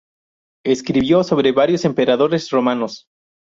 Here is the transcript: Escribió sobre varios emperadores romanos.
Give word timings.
Escribió 0.65 1.23
sobre 1.23 1.51
varios 1.51 1.85
emperadores 1.85 2.49
romanos. 2.49 3.05